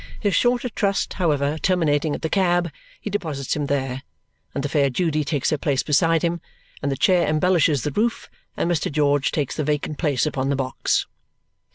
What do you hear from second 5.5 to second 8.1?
her place beside him, and the chair embellishes the